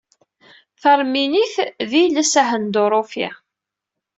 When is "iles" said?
2.03-2.33